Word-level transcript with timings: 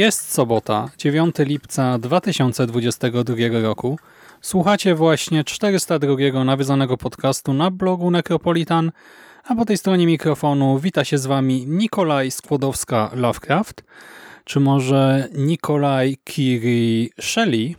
Jest 0.00 0.32
sobota, 0.32 0.90
9 0.98 1.36
lipca 1.38 1.98
2022 1.98 3.34
roku. 3.62 3.98
Słuchacie 4.40 4.94
właśnie 4.94 5.44
402 5.44 6.44
nawiązanego 6.44 6.96
podcastu 6.96 7.54
na 7.54 7.70
blogu 7.70 8.10
Necropolitan, 8.10 8.92
a 9.44 9.54
po 9.54 9.64
tej 9.64 9.78
stronie 9.78 10.06
mikrofonu 10.06 10.78
wita 10.78 11.04
się 11.04 11.18
z 11.18 11.26
Wami 11.26 11.66
Nikolaj 11.66 12.30
Skłodowska-Lovecraft, 12.30 13.82
czy 14.44 14.60
może 14.60 15.28
Nikolaj 15.34 16.16
Kiri 16.24 17.10
Shelley, 17.20 17.76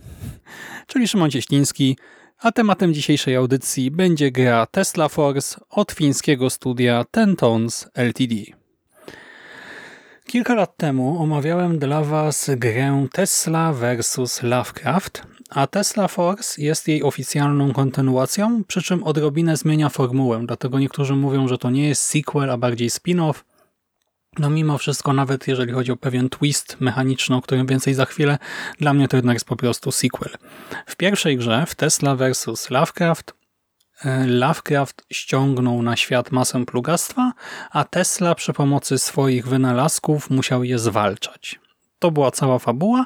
czyli 0.87 1.07
Szymon 1.07 1.31
Cieśliński, 1.31 1.97
a 2.39 2.51
tematem 2.51 2.93
dzisiejszej 2.93 3.35
audycji 3.35 3.91
będzie 3.91 4.31
gra 4.31 4.65
Tesla 4.65 5.09
Force 5.09 5.59
od 5.69 5.91
fińskiego 5.91 6.49
studia 6.49 7.05
Tentons 7.11 7.87
Ltd. 7.95 8.60
Kilka 10.31 10.55
lat 10.55 10.77
temu 10.77 11.21
omawiałem 11.21 11.79
dla 11.79 12.03
Was 12.03 12.49
grę 12.57 13.07
Tesla 13.11 13.73
vs. 13.73 14.43
Lovecraft, 14.43 15.23
a 15.49 15.67
Tesla 15.67 16.07
Force 16.07 16.61
jest 16.61 16.87
jej 16.87 17.03
oficjalną 17.03 17.73
kontynuacją, 17.73 18.63
przy 18.63 18.81
czym 18.81 19.03
odrobinę 19.03 19.57
zmienia 19.57 19.89
formułę, 19.89 20.43
dlatego 20.45 20.79
niektórzy 20.79 21.15
mówią, 21.15 21.47
że 21.47 21.57
to 21.57 21.69
nie 21.69 21.87
jest 21.87 22.05
sequel, 22.05 22.49
a 22.49 22.57
bardziej 22.57 22.89
spin-off. 22.89 23.43
No 24.39 24.49
mimo 24.49 24.77
wszystko, 24.77 25.13
nawet 25.13 25.47
jeżeli 25.47 25.73
chodzi 25.73 25.91
o 25.91 25.97
pewien 25.97 26.29
twist 26.29 26.77
mechaniczny, 26.79 27.35
o 27.35 27.41
którym 27.41 27.67
więcej 27.67 27.93
za 27.93 28.05
chwilę, 28.05 28.37
dla 28.79 28.93
mnie 28.93 29.07
to 29.07 29.17
jednak 29.17 29.35
jest 29.35 29.47
po 29.47 29.55
prostu 29.55 29.91
sequel. 29.91 30.31
W 30.85 30.95
pierwszej 30.95 31.37
grze, 31.37 31.65
w 31.67 31.75
Tesla 31.75 32.15
vs. 32.15 32.69
Lovecraft, 32.69 33.33
Lovecraft 34.25 35.05
ściągnął 35.11 35.81
na 35.81 35.95
świat 35.95 36.31
masę 36.31 36.65
plugastwa, 36.65 37.33
a 37.71 37.83
Tesla 37.83 38.35
przy 38.35 38.53
pomocy 38.53 38.97
swoich 38.97 39.47
wynalazków 39.47 40.29
musiał 40.29 40.63
je 40.63 40.79
zwalczać. 40.79 41.59
To 41.99 42.11
była 42.11 42.31
cała 42.31 42.59
fabuła 42.59 43.05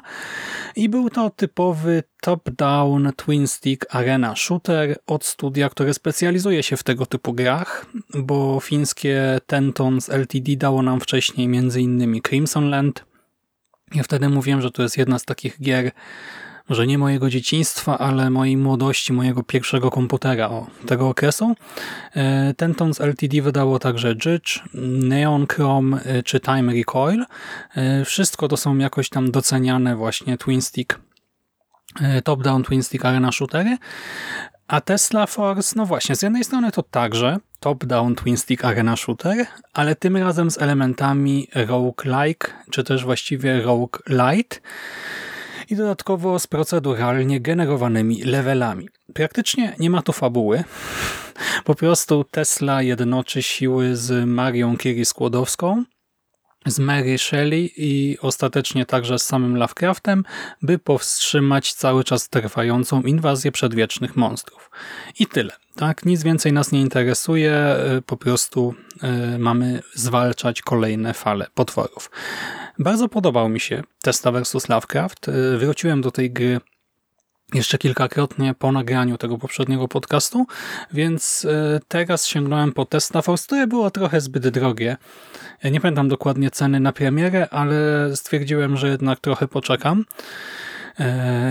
i 0.76 0.88
był 0.88 1.10
to 1.10 1.30
typowy 1.30 2.02
top-down 2.22 3.12
twin 3.16 3.46
stick 3.46 3.94
arena 3.94 4.36
shooter 4.36 4.96
od 5.06 5.24
studia, 5.24 5.68
które 5.68 5.94
specjalizuje 5.94 6.62
się 6.62 6.76
w 6.76 6.82
tego 6.82 7.06
typu 7.06 7.32
grach, 7.32 7.86
bo 8.14 8.60
fińskie 8.60 9.40
Tentons 9.46 10.08
Ltd 10.08 10.56
dało 10.56 10.82
nam 10.82 11.00
wcześniej 11.00 11.58
m.in. 11.58 12.20
Crimson 12.22 12.70
Land. 12.70 13.04
Ja 13.94 14.02
wtedy 14.02 14.28
mówiłem, 14.28 14.62
że 14.62 14.70
to 14.70 14.82
jest 14.82 14.98
jedna 14.98 15.18
z 15.18 15.24
takich 15.24 15.60
gier 15.60 15.90
może 16.68 16.86
nie 16.86 16.98
mojego 16.98 17.30
dzieciństwa, 17.30 17.98
ale 17.98 18.30
mojej 18.30 18.56
młodości, 18.56 19.12
mojego 19.12 19.42
pierwszego 19.42 19.90
komputera 19.90 20.48
o, 20.48 20.66
tego 20.86 21.08
okresu. 21.08 21.54
E, 22.14 22.54
Tentons 22.54 23.00
Ltd 23.00 23.42
wydało 23.42 23.78
także 23.78 24.14
Jitch, 24.14 24.74
Neon 24.74 25.46
Chrome 25.46 26.02
e, 26.04 26.22
czy 26.22 26.40
Time 26.40 26.72
Recoil. 26.72 27.24
E, 27.74 28.04
wszystko 28.04 28.48
to 28.48 28.56
są 28.56 28.78
jakoś 28.78 29.08
tam 29.08 29.30
doceniane 29.30 29.96
właśnie 29.96 30.38
twin 30.38 30.62
stick 30.62 31.00
top-down 32.24 32.64
twin 32.64 32.82
stick 32.82 33.04
arena 33.04 33.32
shootery. 33.32 33.78
A 34.68 34.80
Tesla 34.80 35.26
Force, 35.26 35.72
no 35.76 35.86
właśnie, 35.86 36.16
z 36.16 36.22
jednej 36.22 36.44
strony 36.44 36.72
to 36.72 36.82
także 36.82 37.38
top-down 37.60 38.14
twin 38.14 38.36
stick 38.36 38.64
arena 38.64 38.96
shooter, 38.96 39.46
ale 39.72 39.94
tym 39.94 40.16
razem 40.16 40.50
z 40.50 40.58
elementami 40.62 41.48
roguelike, 41.54 42.48
czy 42.70 42.84
też 42.84 43.04
właściwie 43.04 43.62
roguelite 43.62 44.56
i 45.70 45.76
dodatkowo 45.76 46.38
z 46.38 46.46
proceduralnie 46.46 47.40
generowanymi 47.40 48.22
levelami. 48.22 48.88
Praktycznie 49.14 49.76
nie 49.78 49.90
ma 49.90 50.02
tu 50.02 50.12
fabuły. 50.12 50.64
Po 51.64 51.74
prostu 51.74 52.24
Tesla 52.24 52.82
jednoczy 52.82 53.42
siły 53.42 53.96
z 53.96 54.26
Marią 54.28 54.76
Curie 54.76 55.04
Skłodowską, 55.04 55.84
z 56.66 56.78
Mary 56.78 57.18
Shelley 57.18 57.72
i 57.76 58.18
ostatecznie 58.20 58.86
także 58.86 59.18
z 59.18 59.24
samym 59.24 59.56
Lovecraftem, 59.56 60.24
by 60.62 60.78
powstrzymać 60.78 61.74
cały 61.74 62.04
czas 62.04 62.28
trwającą 62.28 63.02
inwazję 63.02 63.52
przedwiecznych 63.52 64.16
monstrów. 64.16 64.70
I 65.18 65.26
tyle. 65.26 65.52
Tak, 65.76 66.04
nic 66.04 66.22
więcej 66.22 66.52
nas 66.52 66.72
nie 66.72 66.80
interesuje, 66.80 67.76
po 68.06 68.16
prostu 68.16 68.74
y, 69.34 69.38
mamy 69.38 69.82
zwalczać 69.94 70.62
kolejne 70.62 71.14
fale 71.14 71.46
potworów. 71.54 72.10
Bardzo 72.78 73.08
podobał 73.08 73.48
mi 73.48 73.60
się 73.60 73.82
Testa 74.02 74.32
vs. 74.32 74.68
Lovecraft. 74.68 75.28
Y, 75.28 75.58
wróciłem 75.58 76.00
do 76.00 76.10
tej 76.10 76.30
gry 76.30 76.60
jeszcze 77.54 77.78
kilkakrotnie 77.78 78.54
po 78.58 78.72
nagraniu 78.72 79.18
tego 79.18 79.38
poprzedniego 79.38 79.88
podcastu, 79.88 80.46
więc 80.92 81.44
y, 81.44 81.80
teraz 81.88 82.26
sięgnąłem 82.26 82.72
po 82.72 82.84
Testa 82.84 83.22
Force, 83.22 83.46
które 83.46 83.66
było 83.66 83.90
trochę 83.90 84.20
zbyt 84.20 84.48
drogie. 84.48 84.96
Nie 85.64 85.80
pamiętam 85.80 86.08
dokładnie 86.08 86.50
ceny 86.50 86.80
na 86.80 86.92
premierę, 86.92 87.48
ale 87.50 87.76
stwierdziłem, 88.16 88.76
że 88.76 88.88
jednak 88.88 89.20
trochę 89.20 89.48
poczekam 89.48 90.04
y, 91.00 91.04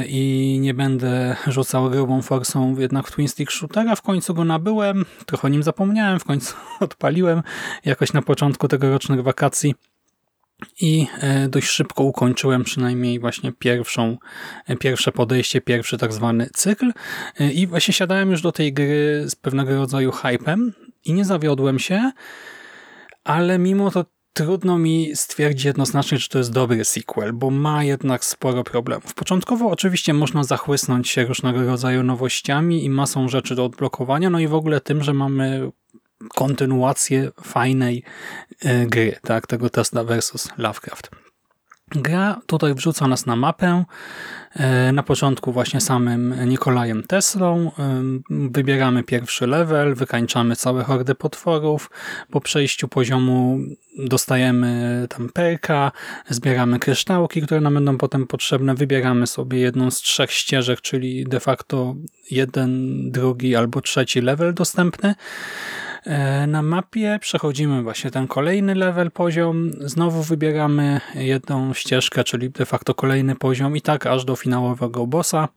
i 0.07 0.57
nie 0.61 0.73
będę 0.73 1.35
rzucał 1.47 1.89
grubą 1.89 2.21
forsą 2.21 2.75
jednak 2.79 3.07
w 3.07 3.11
Twin 3.11 3.27
Stick 3.27 3.51
Shootera. 3.51 3.95
W 3.95 4.01
końcu 4.01 4.33
go 4.33 4.43
nabyłem, 4.43 5.05
trochę 5.25 5.45
o 5.45 5.49
nim 5.49 5.63
zapomniałem, 5.63 6.19
w 6.19 6.23
końcu 6.23 6.55
odpaliłem 6.79 7.43
jakoś 7.85 8.13
na 8.13 8.21
początku 8.21 8.67
tegorocznych 8.67 9.23
wakacji 9.23 9.75
i 10.81 11.07
e, 11.19 11.49
dość 11.49 11.67
szybko 11.67 12.03
ukończyłem 12.03 12.63
przynajmniej 12.63 13.19
właśnie 13.19 13.51
pierwszą, 13.51 14.17
e, 14.67 14.75
pierwsze 14.75 15.11
podejście, 15.11 15.61
pierwszy 15.61 15.97
tak 15.97 16.13
zwany 16.13 16.49
cykl 16.53 16.91
e, 17.39 17.51
i 17.51 17.67
właśnie 17.67 17.93
siadałem 17.93 18.31
już 18.31 18.41
do 18.41 18.51
tej 18.51 18.73
gry 18.73 19.23
z 19.27 19.35
pewnego 19.35 19.75
rodzaju 19.75 20.11
hypem 20.11 20.73
i 21.05 21.13
nie 21.13 21.25
zawiodłem 21.25 21.79
się, 21.79 22.11
ale 23.23 23.59
mimo 23.59 23.91
to 23.91 24.05
trudno 24.33 24.77
mi 24.77 25.15
stwierdzić 25.15 25.65
jednoznacznie, 25.65 26.17
czy 26.17 26.29
to 26.29 26.37
jest 26.37 26.51
dobry 26.51 26.85
sequel, 26.85 27.33
bo 27.33 27.49
ma 27.49 27.83
jednak 27.83 28.25
sporo 28.25 28.63
problemów. 28.63 29.13
Początkowo 29.13 29.69
oczywiście 29.69 30.13
można 30.13 30.43
zachłysnąć 30.43 31.09
się 31.09 31.25
różnego 31.25 31.65
rodzaju 31.65 32.03
nowościami 32.03 32.85
i 32.85 32.89
masą 32.89 33.29
rzeczy 33.29 33.55
do 33.55 33.65
odblokowania, 33.65 34.29
no 34.29 34.39
i 34.39 34.47
w 34.47 34.53
ogóle 34.53 34.81
tym, 34.81 35.03
że 35.03 35.13
mamy 35.13 35.71
kontynuację 36.29 37.31
fajnej 37.43 38.03
e, 38.61 38.85
gry, 38.85 39.15
tak, 39.21 39.47
tego 39.47 39.69
Tesla 39.69 40.03
versus 40.03 40.49
Lovecraft. 40.57 41.09
Gra 41.91 42.41
tutaj 42.45 42.73
wrzuca 42.73 43.07
nas 43.07 43.25
na 43.25 43.35
mapę, 43.35 43.85
e, 44.53 44.91
na 44.91 45.03
początku 45.03 45.51
właśnie 45.51 45.81
samym 45.81 46.49
Nikolajem 46.49 47.03
Teslą. 47.03 47.71
E, 47.79 48.03
wybieramy 48.29 49.03
pierwszy 49.03 49.47
level, 49.47 49.95
wykańczamy 49.95 50.55
całe 50.55 50.83
hordy 50.83 51.15
potworów. 51.15 51.89
Po 52.31 52.41
przejściu 52.41 52.87
poziomu 52.87 53.59
dostajemy 53.97 55.05
tam 55.09 55.29
perka, 55.29 55.91
zbieramy 56.29 56.79
kryształki, 56.79 57.41
które 57.41 57.61
nam 57.61 57.73
będą 57.73 57.97
potem 57.97 58.27
potrzebne. 58.27 58.75
Wybieramy 58.75 59.27
sobie 59.27 59.59
jedną 59.59 59.91
z 59.91 59.97
trzech 59.97 60.31
ścieżek, 60.31 60.81
czyli 60.81 61.23
de 61.23 61.39
facto 61.39 61.95
jeden, 62.31 63.01
drugi 63.11 63.55
albo 63.55 63.81
trzeci 63.81 64.21
level 64.21 64.53
dostępny. 64.53 65.15
E, 66.05 66.47
na 66.47 66.61
mapie 66.61 67.19
przechodzimy 67.21 67.83
właśnie 67.83 68.11
ten 68.11 68.27
kolejny 68.27 68.75
level, 68.75 69.11
poziom, 69.11 69.71
znowu 69.79 70.23
wybieramy 70.23 71.01
jedną 71.15 71.73
ścieżkę, 71.73 72.23
czyli 72.23 72.49
de 72.49 72.65
facto 72.65 72.93
kolejny 72.93 73.35
poziom 73.35 73.77
i 73.77 73.81
tak 73.81 74.05
aż 74.05 74.25
do 74.25 74.35
finałowego 74.35 75.07
bossa. 75.07 75.47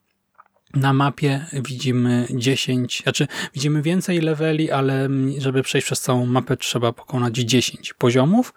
na 0.75 0.93
mapie 0.93 1.47
widzimy 1.53 2.27
10, 2.31 3.03
znaczy 3.03 3.27
widzimy 3.55 3.83
więcej 3.83 4.21
leveli, 4.21 4.71
ale 4.71 5.09
żeby 5.39 5.63
przejść 5.63 5.85
przez 5.85 6.01
całą 6.01 6.27
mapę 6.27 6.57
trzeba 6.57 6.93
pokonać 6.93 7.37
10 7.37 7.93
poziomów. 7.93 8.55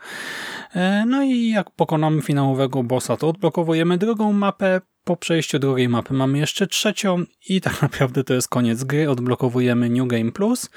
E, 0.76 1.06
no 1.06 1.24
i 1.24 1.50
jak 1.50 1.72
pokonamy 1.72 2.22
finałowego 2.22 2.84
bossa, 2.84 3.18
to 3.18 3.30
odblokowujemy 3.30 3.98
drugą 3.98 4.34
mapę. 4.34 4.82
Po 5.04 5.16
przejściu 5.18 5.60
drugiej 5.60 5.90
mapy 5.90 6.14
mamy 6.14 6.38
jeszcze 6.38 6.68
trzecią 6.68 7.24
i 7.50 7.62
tak 7.62 7.82
naprawdę 7.86 8.24
to 8.24 8.34
jest 8.34 8.48
koniec 8.48 8.84
gry. 8.84 9.10
Odblokowujemy 9.10 9.90
New 9.90 10.08
Game 10.08 10.32
Plus. 10.32 10.70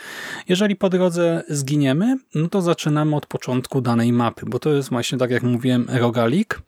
Jeżeli 0.48 0.76
po 0.76 0.90
drodze 0.90 1.42
zginiemy, 1.48 2.16
no 2.34 2.48
to 2.48 2.62
zaczynamy 2.62 3.16
od 3.16 3.26
początku 3.26 3.80
danej 3.80 4.12
mapy, 4.12 4.46
bo 4.46 4.58
to 4.58 4.72
jest 4.72 4.90
właśnie, 4.90 5.18
tak 5.18 5.30
jak 5.30 5.42
mówiłem, 5.42 5.86
rogalik 5.88 6.60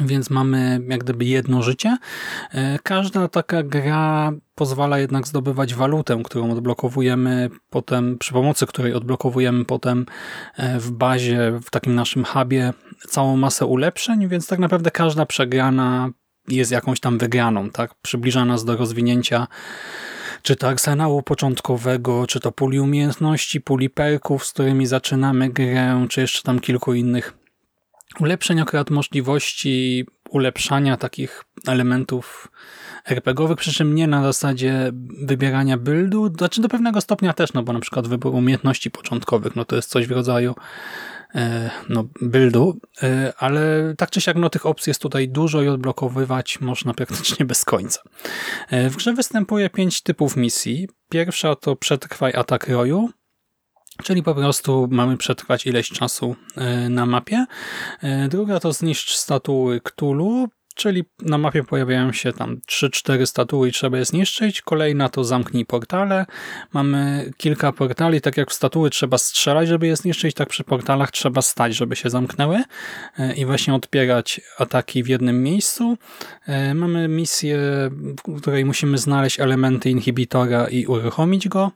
więc 0.00 0.30
mamy 0.30 0.80
jak 0.88 1.04
gdyby 1.04 1.24
jedno 1.24 1.62
życie. 1.62 1.96
E, 2.52 2.78
każda 2.78 3.28
taka 3.28 3.62
gra 3.62 4.32
pozwala 4.54 4.98
jednak 4.98 5.26
zdobywać 5.28 5.74
walutę, 5.74 6.22
którą 6.24 6.50
odblokowujemy 6.50 7.50
potem, 7.70 8.18
przy 8.18 8.32
pomocy 8.32 8.66
której 8.66 8.94
odblokowujemy 8.94 9.64
potem 9.64 10.06
e, 10.56 10.80
w 10.80 10.90
bazie, 10.90 11.60
w 11.62 11.70
takim 11.70 11.94
naszym 11.94 12.24
hubie 12.24 12.72
całą 13.08 13.36
masę 13.36 13.66
ulepszeń, 13.66 14.28
więc 14.28 14.46
tak 14.46 14.58
naprawdę 14.58 14.90
każda 14.90 15.26
przegrana 15.26 16.10
jest 16.48 16.72
jakąś 16.72 17.00
tam 17.00 17.18
wygraną, 17.18 17.70
tak? 17.70 17.94
Przybliża 18.02 18.44
nas 18.44 18.64
do 18.64 18.76
rozwinięcia 18.76 19.46
czy 20.42 20.56
to 20.56 20.68
arsenału 20.68 21.22
początkowego, 21.22 22.26
czy 22.26 22.40
to 22.40 22.52
puli 22.52 22.80
umiejętności, 22.80 23.60
puli 23.60 23.90
perków, 23.90 24.46
z 24.46 24.52
którymi 24.52 24.86
zaczynamy 24.86 25.50
grę, 25.50 26.06
czy 26.08 26.20
jeszcze 26.20 26.42
tam 26.42 26.60
kilku 26.60 26.94
innych 26.94 27.38
ulepszeń, 28.20 28.60
akurat 28.60 28.90
możliwości 28.90 30.06
ulepszania 30.30 30.96
takich 30.96 31.44
elementów 31.66 32.48
RPGowych, 33.04 33.58
przy 33.58 33.72
czym 33.72 33.94
nie 33.94 34.06
na 34.06 34.22
zasadzie 34.22 34.90
wybierania 35.22 35.78
buildu, 35.78 36.32
znaczy 36.38 36.60
do 36.60 36.68
pewnego 36.68 37.00
stopnia 37.00 37.32
też, 37.32 37.52
no 37.52 37.62
bo 37.62 37.72
na 37.72 37.80
przykład 37.80 38.08
wybór 38.08 38.34
umiejętności 38.34 38.90
początkowych, 38.90 39.56
no 39.56 39.64
to 39.64 39.76
jest 39.76 39.90
coś 39.90 40.06
w 40.06 40.10
rodzaju 40.10 40.54
no, 41.88 42.04
buildu, 42.22 42.80
e, 43.02 43.32
ale 43.38 43.94
tak 43.98 44.10
czy 44.10 44.20
siak 44.20 44.36
no, 44.36 44.50
tych 44.50 44.66
opcji 44.66 44.90
jest 44.90 45.02
tutaj 45.02 45.28
dużo 45.28 45.62
i 45.62 45.68
odblokowywać 45.68 46.60
można 46.60 46.94
praktycznie 46.94 47.46
bez 47.46 47.64
końca. 47.64 48.00
E, 48.70 48.90
w 48.90 48.96
grze 48.96 49.14
występuje 49.14 49.70
pięć 49.70 50.02
typów 50.02 50.36
misji. 50.36 50.88
Pierwsza 51.08 51.54
to 51.54 51.76
przetrwaj 51.76 52.32
atak 52.34 52.68
roju, 52.68 53.10
Czyli 54.02 54.22
po 54.22 54.34
prostu 54.34 54.88
mamy 54.90 55.16
przetrwać 55.16 55.66
ileś 55.66 55.88
czasu 55.88 56.36
e, 56.56 56.88
na 56.88 57.06
mapie. 57.06 57.46
E, 58.02 58.28
druga 58.28 58.60
to 58.60 58.72
zniszcz 58.72 59.16
statuły 59.16 59.80
Cthulhu, 59.80 60.48
czyli 60.78 61.04
na 61.22 61.38
mapie 61.38 61.64
pojawiają 61.64 62.12
się 62.12 62.32
tam 62.32 62.60
3-4 62.68 63.26
statuły 63.26 63.68
i 63.68 63.72
trzeba 63.72 63.98
je 63.98 64.04
zniszczyć. 64.04 64.62
Kolejna 64.62 65.08
to 65.08 65.24
zamknij 65.24 65.66
portale. 65.66 66.26
Mamy 66.72 67.30
kilka 67.36 67.72
portali, 67.72 68.20
tak 68.20 68.36
jak 68.36 68.50
w 68.50 68.52
statuły 68.52 68.90
trzeba 68.90 69.18
strzelać, 69.18 69.68
żeby 69.68 69.86
je 69.86 69.96
zniszczyć, 69.96 70.34
tak 70.34 70.48
przy 70.48 70.64
portalach 70.64 71.10
trzeba 71.10 71.42
stać, 71.42 71.76
żeby 71.76 71.96
się 71.96 72.10
zamknęły 72.10 72.62
e, 73.18 73.34
i 73.34 73.46
właśnie 73.46 73.74
odpierać 73.74 74.40
ataki 74.58 75.02
w 75.02 75.08
jednym 75.08 75.42
miejscu. 75.42 75.98
Mamy 76.74 77.08
misję, 77.08 77.58
w 78.28 78.40
której 78.40 78.64
musimy 78.64 78.98
znaleźć 78.98 79.40
elementy 79.40 79.90
inhibitora 79.90 80.68
i 80.68 80.86
uruchomić 80.86 81.48
go. 81.48 81.70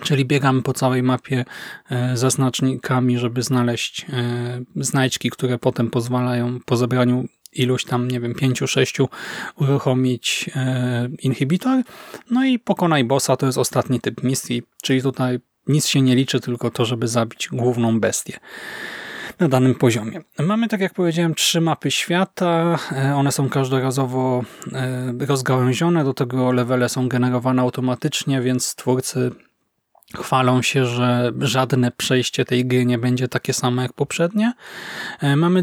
Czyli 0.00 0.24
biegamy 0.24 0.62
po 0.62 0.72
całej 0.72 1.02
mapie 1.02 1.44
e, 1.90 2.16
zaznacznikami, 2.16 3.18
żeby 3.18 3.42
znaleźć 3.42 4.06
e, 4.12 4.62
znajdźki, 4.76 5.30
które 5.30 5.58
potem 5.58 5.90
pozwalają 5.90 6.60
po 6.66 6.76
zebraniu 6.76 7.24
iluś 7.58 7.84
tam, 7.84 8.08
nie 8.08 8.20
wiem, 8.20 8.34
pięciu, 8.34 8.66
sześciu 8.66 9.08
uruchomić 9.56 10.50
e, 10.56 11.08
inhibitor. 11.18 11.82
No 12.30 12.44
i 12.44 12.58
pokonaj 12.58 13.04
bossa, 13.04 13.36
to 13.36 13.46
jest 13.46 13.58
ostatni 13.58 14.00
typ 14.00 14.22
misji, 14.22 14.62
czyli 14.82 15.02
tutaj 15.02 15.38
nic 15.66 15.86
się 15.86 16.02
nie 16.02 16.14
liczy, 16.14 16.40
tylko 16.40 16.70
to, 16.70 16.84
żeby 16.84 17.08
zabić 17.08 17.48
główną 17.52 18.00
bestię 18.00 18.38
na 19.38 19.48
danym 19.48 19.74
poziomie. 19.74 20.20
Mamy, 20.38 20.68
tak 20.68 20.80
jak 20.80 20.94
powiedziałem, 20.94 21.34
trzy 21.34 21.60
mapy 21.60 21.90
świata. 21.90 22.78
One 23.14 23.32
są 23.32 23.48
każdorazowo 23.48 24.44
rozgałęzione, 25.18 26.04
do 26.04 26.14
tego 26.14 26.52
levele 26.52 26.88
są 26.88 27.08
generowane 27.08 27.62
automatycznie, 27.62 28.40
więc 28.40 28.74
twórcy 28.74 29.30
Chwalą 30.14 30.62
się, 30.62 30.86
że 30.86 31.32
żadne 31.38 31.90
przejście 31.90 32.44
tej 32.44 32.66
gry 32.66 32.84
nie 32.86 32.98
będzie 32.98 33.28
takie 33.28 33.52
samo 33.52 33.82
jak 33.82 33.92
poprzednie. 33.92 34.52
E, 35.20 35.36
mamy 35.36 35.62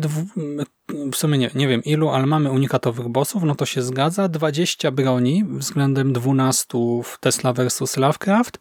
w 1.11 1.15
sumie 1.15 1.37
nie, 1.37 1.49
nie 1.55 1.67
wiem 1.67 1.83
ilu, 1.83 2.09
ale 2.09 2.25
mamy 2.25 2.51
unikatowych 2.51 3.07
bossów, 3.07 3.43
no 3.43 3.55
to 3.55 3.65
się 3.65 3.81
zgadza. 3.81 4.27
20 4.27 4.91
broni 4.91 5.43
względem 5.47 6.13
12 6.13 6.77
w 7.03 7.19
Tesla 7.19 7.53
vs. 7.53 7.97
Lovecraft. 7.97 8.59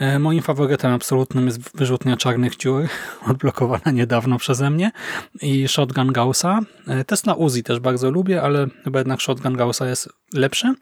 E, 0.00 0.18
moim 0.18 0.42
faworytem 0.42 0.92
absolutnym 0.92 1.46
jest 1.46 1.76
wyrzutnia 1.76 2.16
czarnych 2.16 2.56
dziur, 2.56 2.88
odblokowana 3.30 3.90
niedawno 3.92 4.38
przeze 4.38 4.70
mnie 4.70 4.90
i 5.42 5.68
Shotgun 5.68 6.12
Gaussa. 6.12 6.60
E, 6.86 7.04
Tesla 7.04 7.34
Uzi 7.34 7.62
też 7.62 7.80
bardzo 7.80 8.10
lubię, 8.10 8.42
ale 8.42 8.66
chyba 8.84 8.98
jednak 8.98 9.20
Shotgun 9.20 9.56
Gaussa 9.56 9.86
jest 9.86 10.08
lepszy. 10.34 10.74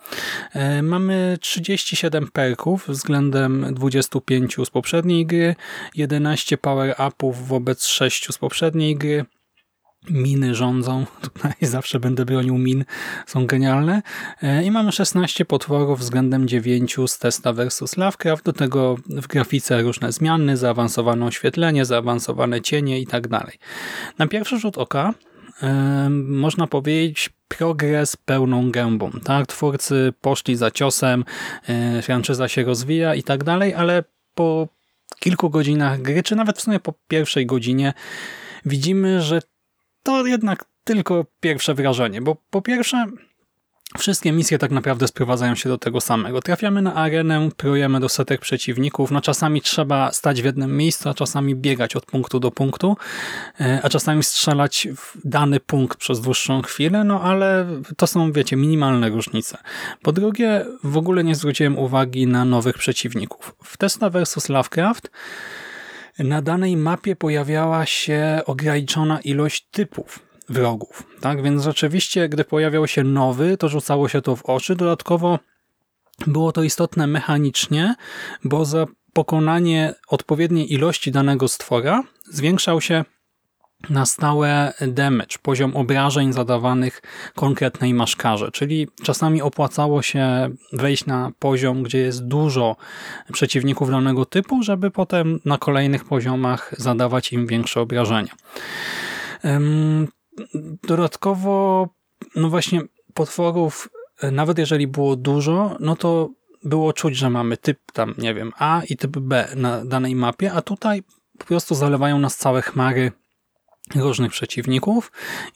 E, 0.52 0.82
mamy 0.82 1.38
37 1.40 2.28
perków 2.32 2.88
względem 2.88 3.74
25 3.74 4.56
z 4.64 4.70
poprzedniej 4.70 5.26
gry, 5.26 5.54
11 5.94 6.58
power-upów 6.58 7.48
wobec 7.48 7.86
6 7.86 8.32
z 8.34 8.38
poprzedniej 8.38 8.96
gry, 8.96 9.24
miny 10.10 10.54
rządzą. 10.54 11.06
Tutaj 11.22 11.52
zawsze 11.60 12.00
będę 12.00 12.24
bronił 12.24 12.58
min. 12.58 12.84
Są 13.26 13.46
genialne. 13.46 14.02
E, 14.42 14.64
I 14.64 14.70
mamy 14.70 14.92
16 14.92 15.44
potworów 15.44 16.00
względem 16.00 16.48
9 16.48 16.96
z 17.06 17.18
Testa 17.18 17.52
versus 17.52 17.96
Lovecraft. 17.96 18.44
Do 18.44 18.52
tego 18.52 18.96
w 19.06 19.26
grafice 19.26 19.82
różne 19.82 20.12
zmiany, 20.12 20.56
zaawansowane 20.56 21.26
oświetlenie, 21.26 21.84
zaawansowane 21.84 22.60
cienie 22.60 23.00
i 23.00 23.06
tak 23.06 23.28
dalej. 23.28 23.58
Na 24.18 24.26
pierwszy 24.26 24.58
rzut 24.58 24.78
oka 24.78 25.14
e, 25.62 26.08
można 26.10 26.66
powiedzieć 26.66 27.30
progres 27.48 28.16
pełną 28.16 28.70
gębą. 28.70 29.10
Tak? 29.24 29.46
Twórcy 29.46 30.12
poszli 30.20 30.56
za 30.56 30.70
ciosem, 30.70 31.25
e, 31.68 32.02
franczyza 32.02 32.49
się 32.49 32.64
rozwija 32.64 33.14
i 33.14 33.23
tak 33.23 33.44
dalej, 33.44 33.75
ale 33.75 34.04
po 34.34 34.68
kilku 35.18 35.50
godzinach 35.50 36.02
gry, 36.02 36.23
czy 36.23 36.37
nawet 36.37 36.58
w 36.58 36.61
sumie 36.61 36.80
po 36.80 36.94
pierwszej 37.08 37.46
godzinie 37.46 37.92
widzimy, 38.64 39.23
że 39.23 39.40
to 40.08 40.26
jednak 40.26 40.64
tylko 40.84 41.24
pierwsze 41.40 41.74
wrażenie, 41.74 42.22
bo 42.22 42.36
po 42.50 42.62
pierwsze 42.62 43.06
Wszystkie 43.98 44.32
misje 44.32 44.58
tak 44.58 44.70
naprawdę 44.70 45.08
sprowadzają 45.08 45.54
się 45.54 45.68
do 45.68 45.78
tego 45.78 46.00
samego. 46.00 46.42
Trafiamy 46.42 46.82
na 46.82 46.94
arenę, 46.94 47.48
prujemy 47.56 48.00
do 48.00 48.08
setek 48.08 48.40
przeciwników, 48.40 49.10
no 49.10 49.20
czasami 49.20 49.62
trzeba 49.62 50.12
stać 50.12 50.42
w 50.42 50.44
jednym 50.44 50.76
miejscu, 50.76 51.08
a 51.08 51.14
czasami 51.14 51.54
biegać 51.54 51.96
od 51.96 52.06
punktu 52.06 52.40
do 52.40 52.50
punktu, 52.50 52.96
e, 53.60 53.80
a 53.82 53.88
czasami 53.88 54.24
strzelać 54.24 54.88
w 54.96 55.28
dany 55.28 55.60
punkt 55.60 55.98
przez 55.98 56.20
dłuższą 56.20 56.62
chwilę, 56.62 57.04
no 57.04 57.22
ale 57.22 57.66
to 57.96 58.06
są, 58.06 58.32
wiecie, 58.32 58.56
minimalne 58.56 59.08
różnice. 59.08 59.58
Po 60.02 60.12
drugie, 60.12 60.66
w 60.84 60.96
ogóle 60.96 61.24
nie 61.24 61.34
zwróciłem 61.34 61.78
uwagi 61.78 62.26
na 62.26 62.44
nowych 62.44 62.78
przeciwników. 62.78 63.54
W 63.64 63.76
Tesla 63.76 64.10
vs. 64.10 64.48
Lovecraft 64.48 65.10
na 66.18 66.42
danej 66.42 66.76
mapie 66.76 67.16
pojawiała 67.16 67.87
się 67.87 68.40
ograniczona 68.46 69.20
ilość 69.20 69.68
typów 69.70 70.18
wrogów. 70.48 71.06
Tak 71.20 71.42
więc 71.42 71.62
rzeczywiście, 71.62 72.28
gdy 72.28 72.44
pojawiał 72.44 72.87
się 72.87 73.04
nowy, 73.04 73.56
to 73.56 73.68
rzucało 73.68 74.08
się 74.08 74.22
to 74.22 74.37
w 74.37 74.44
oczy. 74.44 74.76
Dodatkowo 74.76 75.38
było 76.26 76.52
to 76.52 76.62
istotne 76.62 77.06
mechanicznie, 77.06 77.94
bo 78.44 78.64
za 78.64 78.87
pokonanie 79.12 79.94
odpowiedniej 80.08 80.72
ilości 80.72 81.10
danego 81.10 81.48
stwora 81.48 82.02
zwiększał 82.30 82.80
się 82.80 83.04
na 83.90 84.06
stałe 84.06 84.73
damage, 84.88 85.37
poziom 85.42 85.76
obrażeń 85.76 86.32
zadawanych 86.32 87.02
konkretnej 87.35 87.94
maszkarze, 87.94 88.50
czyli 88.50 88.88
czasami 89.02 89.42
opłacało 89.42 90.02
się 90.02 90.49
wejść 90.73 91.06
na 91.06 91.32
poziom, 91.38 91.82
gdzie 91.82 91.99
jest 91.99 92.26
dużo 92.26 92.76
przeciwników 93.32 93.90
danego 93.90 94.25
typu, 94.25 94.62
żeby 94.62 94.90
potem 94.90 95.40
na 95.44 95.58
kolejnych 95.58 96.04
poziomach 96.04 96.75
zadawać 96.78 97.32
im 97.32 97.47
większe 97.47 97.80
obrażenia. 97.80 98.32
Dodatkowo, 100.82 101.88
no 102.37 102.49
właśnie 102.49 102.80
potworów, 103.14 103.88
nawet 104.32 104.58
jeżeli 104.58 104.87
było 104.87 105.16
dużo, 105.16 105.76
no 105.80 105.97
to 105.97 106.30
było 106.64 106.92
czuć, 106.92 107.16
że 107.16 107.30
mamy 107.30 107.56
typ 107.56 107.78
tam, 107.92 108.14
nie 108.18 108.35
wiem, 108.35 108.52
A 108.58 108.82
i 108.88 108.97
typ 108.97 109.18
B 109.18 109.49
na 109.56 109.85
danej 109.85 110.14
mapie, 110.14 110.52
a 110.52 110.62
tutaj 110.62 111.02
po 111.38 111.44
prostu 111.44 111.75
zalewają 111.75 112.18
nas 112.18 112.37
całe 112.37 112.62
chmary 112.62 113.12
różnych 113.95 114.33
przeciwników 114.33 115.12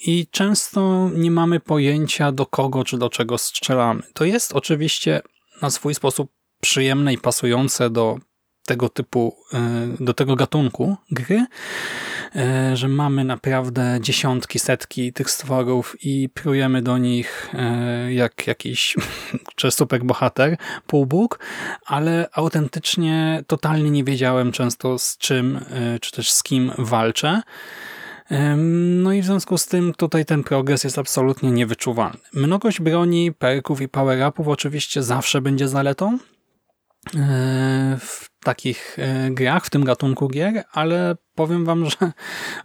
i 0.07 0.27
często 0.31 1.11
nie 1.15 1.31
mamy 1.31 1.61
pojęcia 1.61 2.33
do 2.33 2.47
kogo 2.47 2.85
czy 2.85 2.99
do 2.99 3.11
czego 3.11 3.39
strzelamy. 3.39 4.03
To 4.13 4.25
jest 4.25 4.53
oczywiście 4.53 5.23
na 5.63 5.71
swój 5.71 5.95
sposób 5.95 6.31
przyjemne 6.61 7.13
i 7.13 7.19
pasujące 7.19 7.91
do 7.91 8.19
tego 8.67 8.89
typu, 8.89 9.37
do 10.01 10.15
tego 10.15 10.37
gatunku 10.37 10.97
gry, 11.11 11.47
że 12.75 12.89
mamy 12.89 13.25
naprawdę 13.25 13.99
dziesiątki, 14.01 14.59
setki 14.59 15.13
tych 15.13 15.31
stworów 15.31 15.97
i 16.03 16.29
prujemy 16.29 16.83
do 16.83 16.99
nich 16.99 17.51
jak 18.09 18.47
jakiś 18.47 18.97
czy 19.57 19.71
super 19.71 20.05
bohater, 20.05 20.57
półbóg, 20.87 21.39
ale 21.87 22.29
autentycznie 22.33 23.45
totalnie 23.47 23.91
nie 23.91 24.05
wiedziałem 24.05 24.53
często 24.53 24.99
z 24.99 25.19
czym, 25.19 25.65
czy 26.01 26.13
też 26.13 26.33
z 26.33 26.43
kim 26.43 26.73
walczę. 26.79 27.43
No 28.57 29.13
i 29.13 29.23
w 29.23 29.25
związku 29.25 29.59
z 29.59 29.67
tym 29.67 29.95
tutaj 29.95 30.25
ten 30.25 30.45
progres 30.45 30.85
jest 30.85 30.99
absolutnie 30.99 31.51
niewyczuwalny. 31.51 32.19
Mnogość 32.35 32.81
broni, 32.81 33.33
perków 33.33 33.81
i 33.81 33.89
power-upów 33.89 34.49
oczywiście 34.49 35.03
zawsze 35.03 35.41
będzie 35.41 35.69
zaletą 35.69 36.19
e, 37.17 37.97
w 38.01 38.31
takich 38.45 38.99
e, 38.99 39.31
grach, 39.31 39.67
w 39.67 39.71
tym 39.71 39.85
gatunku 39.85 40.29
gier, 40.29 40.65
ale 40.73 41.17
powiem 41.35 41.65
wam, 41.65 41.87
że 41.91 42.13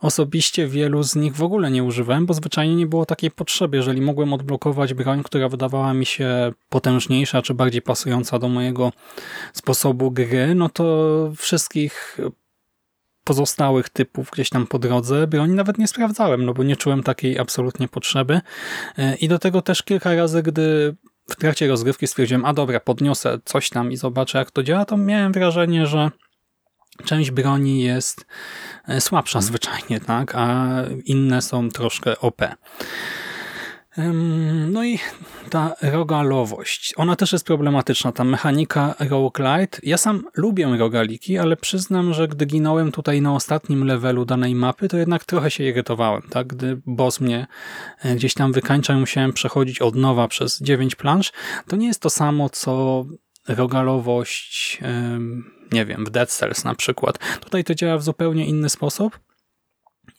osobiście 0.02 0.68
wielu 0.68 1.04
z 1.04 1.16
nich 1.16 1.36
w 1.36 1.44
ogóle 1.44 1.72
nie 1.72 1.84
używałem, 1.84 2.26
bo 2.26 2.34
zwyczajnie 2.34 2.76
nie 2.76 2.88
było 2.88 3.06
takiej 3.06 3.32
potrzeby. 3.32 3.78
Jeżeli 3.78 4.02
mogłem 4.02 4.34
odblokować 4.34 4.94
broń, 4.94 5.24
która 5.24 5.50
wydawała 5.50 5.94
mi 5.94 6.06
się 6.06 6.52
potężniejsza, 6.70 7.42
czy 7.42 7.54
bardziej 7.54 7.82
pasująca 7.82 8.40
do 8.40 8.50
mojego 8.50 8.92
sposobu 9.54 10.12
gry, 10.12 10.56
no 10.56 10.70
to 10.70 11.32
wszystkich 11.38 12.18
pozostałych 13.28 13.90
typów 13.90 14.30
gdzieś 14.34 14.50
tam 14.50 14.68
po 14.68 14.80
drodze 14.80 15.28
broni 15.28 15.54
nawet 15.54 15.78
nie 15.78 15.88
sprawdzałem, 15.88 16.46
no 16.46 16.54
bo 16.54 16.64
nie 16.64 16.76
czułem 16.76 17.04
takiej 17.04 17.40
absolutnie 17.40 17.88
potrzeby. 17.88 18.42
E, 18.98 19.16
I 19.16 19.28
do 19.28 19.40
tego 19.40 19.62
też 19.62 19.84
kilka 19.84 20.16
razy, 20.16 20.44
gdy 20.44 20.96
w 21.30 21.36
trakcie 21.36 21.68
rozgrywki 21.68 22.08
stwierdziłem, 22.08 22.46
a 22.46 22.54
dobra, 22.54 22.80
podniosę 22.80 23.40
coś 23.46 23.70
tam 23.70 23.92
i 23.92 23.98
zobaczę 23.98 24.38
jak 24.38 24.52
to 24.52 24.64
działa, 24.64 24.86
to 24.86 24.98
miałem 24.98 25.32
wrażenie, 25.32 25.88
że 25.88 26.12
część 27.06 27.32
broni 27.32 27.84
jest 27.84 28.26
e, 28.88 29.02
słabsza 29.02 29.42
zwyczajnie, 29.42 30.00
tak, 30.00 30.36
a 30.36 30.68
inne 31.06 31.42
są 31.42 31.70
troszkę 31.70 32.20
OP. 32.20 32.42
No 34.70 34.84
i 34.84 35.00
ta 35.50 35.76
rogalowość, 35.82 36.94
ona 36.98 37.16
też 37.16 37.32
jest 37.32 37.46
problematyczna, 37.46 38.12
ta 38.12 38.24
mechanika 38.24 38.96
roguelite. 39.00 39.80
Ja 39.84 39.98
sam 39.98 40.24
lubię 40.36 40.78
rogaliki, 40.78 41.38
ale 41.38 41.58
przyznam, 41.58 42.14
że 42.14 42.28
gdy 42.28 42.46
ginąłem 42.46 42.92
tutaj 42.92 43.22
na 43.22 43.36
ostatnim 43.36 43.84
levelu 43.84 44.26
danej 44.26 44.56
mapy, 44.56 44.88
to 44.88 44.98
jednak 44.98 45.26
trochę 45.26 45.52
się 45.52 45.64
irytowałem, 45.64 46.22
tak? 46.30 46.48
Gdy 46.48 46.82
boss 46.86 47.20
mnie 47.20 47.48
e, 48.02 48.16
gdzieś 48.16 48.34
tam 48.34 48.54
wykańczał 48.54 48.98
i 48.98 49.00
musiałem 49.00 49.34
przechodzić 49.34 49.82
od 49.82 49.96
nowa 49.96 50.28
przez 50.28 50.62
9 50.62 50.96
plansz, 50.96 51.32
to 51.68 51.76
nie 51.76 51.88
jest 51.88 52.02
to 52.02 52.10
samo, 52.10 52.50
co 52.50 53.06
rogalowość, 53.48 54.80
nie 55.72 55.86
wiem, 55.86 56.06
w 56.06 56.10
Dead 56.10 56.30
Cells 56.30 56.64
na 56.64 56.76
przykład. 56.76 57.40
Tutaj 57.40 57.64
to 57.64 57.76
działa 57.76 57.98
w 57.98 58.04
zupełnie 58.04 58.46
inny 58.46 58.70
sposób 58.70 59.27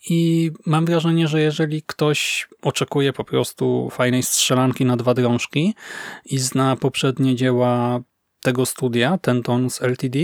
i 0.09 0.51
mam 0.65 0.85
wrażenie, 0.85 1.27
że 1.27 1.41
jeżeli 1.41 1.83
ktoś 1.85 2.47
oczekuje 2.61 3.13
po 3.13 3.23
prostu 3.23 3.89
fajnej 3.91 4.23
strzelanki 4.23 4.85
na 4.85 4.97
dwa 4.97 5.13
drążki 5.13 5.75
i 6.25 6.37
zna 6.37 6.75
poprzednie 6.75 7.35
dzieła 7.35 8.01
tego 8.41 8.65
studia, 8.65 9.17
ten 9.17 9.43
ton 9.43 9.69
z 9.69 9.81
LTD, 9.81 10.19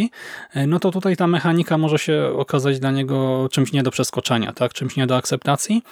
e, 0.54 0.68
no 0.68 0.80
to 0.80 0.92
tutaj 0.92 1.18
ta 1.18 1.28
mechanika 1.28 1.78
może 1.78 2.00
się 2.00 2.32
okazać 2.38 2.80
dla 2.80 2.92
niego 2.92 3.50
czymś 3.52 3.72
nie 3.72 3.84
do 3.84 3.92
przeskoczenia, 3.92 4.54
tak? 4.54 4.74
czymś 4.74 4.96
nie 4.96 5.08
do 5.08 5.16
akceptacji. 5.16 5.84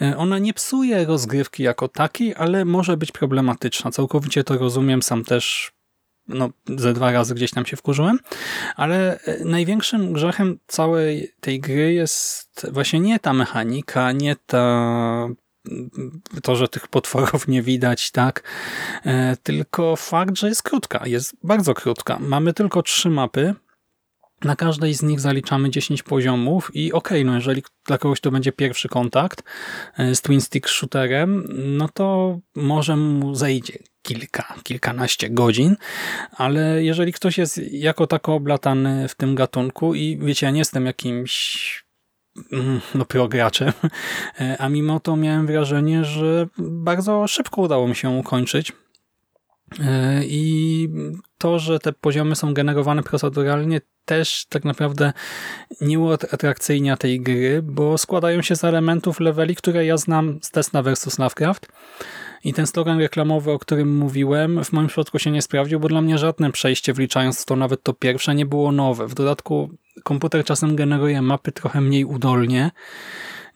E, 0.00 0.16
ona 0.16 0.38
nie 0.38 0.54
psuje 0.54 1.04
rozgrywki 1.04 1.62
jako 1.62 1.88
takiej, 1.88 2.34
ale 2.34 2.64
może 2.64 2.96
być 2.96 3.12
problematyczna. 3.12 3.90
Całkowicie 3.90 4.44
to 4.44 4.58
rozumiem, 4.58 5.02
sam 5.02 5.24
też 5.24 5.72
no, 6.28 6.50
ze 6.78 6.92
dwa 6.92 7.12
razy 7.12 7.34
gdzieś 7.34 7.50
tam 7.50 7.66
się 7.66 7.76
wkurzyłem, 7.76 8.18
ale 8.76 9.20
e, 9.20 9.44
największym 9.44 10.12
grzechem 10.12 10.58
całej 10.66 11.32
tej 11.40 11.60
gry 11.60 11.92
jest 11.92 12.66
właśnie 12.72 13.00
nie 13.00 13.18
ta 13.18 13.32
mechanika, 13.32 14.12
nie 14.12 14.36
ta 14.46 15.28
to, 16.42 16.56
że 16.56 16.68
tych 16.68 16.88
potworów 16.88 17.48
nie 17.48 17.62
widać, 17.62 18.10
tak, 18.10 18.42
e, 19.04 19.36
tylko 19.42 19.96
fakt, 19.96 20.36
że 20.36 20.48
jest 20.48 20.62
krótka, 20.62 21.06
jest 21.06 21.36
bardzo 21.42 21.74
krótka. 21.74 22.18
Mamy 22.20 22.52
tylko 22.52 22.82
trzy 22.82 23.10
mapy, 23.10 23.54
na 24.44 24.56
każdej 24.56 24.94
z 24.94 25.02
nich 25.02 25.20
zaliczamy 25.20 25.70
10 25.70 26.02
poziomów 26.02 26.70
i 26.74 26.92
okej, 26.92 27.18
okay, 27.18 27.24
no 27.24 27.34
jeżeli 27.34 27.62
dla 27.86 27.98
kogoś 27.98 28.20
to 28.20 28.30
będzie 28.30 28.52
pierwszy 28.52 28.88
kontakt 28.88 29.42
e, 29.98 30.14
z 30.14 30.22
Twin 30.22 30.40
Stick 30.40 30.68
Shooterem, 30.68 31.48
no 31.78 31.88
to 31.88 32.38
może 32.56 32.96
mu 32.96 33.34
zejdzie 33.34 33.78
kilka, 34.02 34.54
kilkanaście 34.62 35.30
godzin, 35.30 35.76
ale 36.32 36.84
jeżeli 36.84 37.12
ktoś 37.12 37.38
jest 37.38 37.60
jako 37.72 38.06
tako 38.06 38.34
oblatany 38.34 39.08
w 39.08 39.14
tym 39.14 39.34
gatunku 39.34 39.94
i 39.94 40.18
wiecie, 40.18 40.46
ja 40.46 40.52
nie 40.52 40.58
jestem 40.58 40.86
jakimś 40.86 41.84
mm, 42.52 42.80
no 42.94 43.04
prograczem, 43.04 43.72
e, 44.40 44.56
a 44.58 44.68
mimo 44.68 45.00
to 45.00 45.16
miałem 45.16 45.46
wrażenie, 45.46 46.04
że 46.04 46.46
bardzo 46.58 47.26
szybko 47.26 47.60
udało 47.60 47.88
mi 47.88 47.96
się 47.96 48.10
ukończyć 48.10 48.72
i 50.24 50.88
to, 51.38 51.58
że 51.58 51.78
te 51.78 51.92
poziomy 51.92 52.36
są 52.36 52.54
generowane 52.54 53.02
proceduralnie 53.02 53.80
też 54.04 54.46
tak 54.48 54.64
naprawdę 54.64 55.12
nie 55.80 55.98
uatrakcyjnia 55.98 56.96
tej 56.96 57.20
gry, 57.20 57.62
bo 57.62 57.98
składają 57.98 58.42
się 58.42 58.56
z 58.56 58.64
elementów 58.64 59.20
leveli, 59.20 59.56
które 59.56 59.86
ja 59.86 59.96
znam 59.96 60.38
z 60.42 60.50
Tesla 60.50 60.82
vs. 60.82 61.18
Lovecraft 61.18 61.68
i 62.44 62.52
ten 62.52 62.66
slogan 62.66 62.98
reklamowy, 62.98 63.50
o 63.50 63.58
którym 63.58 63.96
mówiłem, 63.96 64.64
w 64.64 64.72
moim 64.72 64.86
przypadku 64.86 65.18
się 65.18 65.30
nie 65.30 65.42
sprawdził, 65.42 65.80
bo 65.80 65.88
dla 65.88 66.00
mnie 66.00 66.18
żadne 66.18 66.52
przejście, 66.52 66.92
wliczając 66.92 67.44
to 67.44 67.56
nawet 67.56 67.82
to 67.82 67.92
pierwsze, 67.92 68.34
nie 68.34 68.46
było 68.46 68.72
nowe. 68.72 69.06
W 69.06 69.14
dodatku 69.14 69.70
komputer 70.04 70.44
czasem 70.44 70.76
generuje 70.76 71.22
mapy 71.22 71.52
trochę 71.52 71.80
mniej 71.80 72.04
udolnie, 72.04 72.70